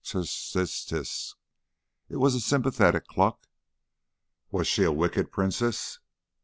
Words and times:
"Tse! 0.03 0.23
Tse! 0.23 0.65
Tse!" 0.65 1.35
It 2.09 2.15
was 2.15 2.33
a 2.33 2.39
sympathetic 2.39 3.05
cluck. 3.05 3.45
"Was 4.49 4.65
she 4.65 4.83
a 4.83 4.91
wicked 4.91 5.31
princess?" 5.31 5.99